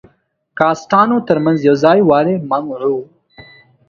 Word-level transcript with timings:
کاسټانو 0.59 1.17
تر 1.27 1.37
منځ 1.45 1.57
یو 1.67 1.75
ځای 1.83 1.99
والی 2.09 2.35
منع 2.49 2.75
وو. 2.91 3.01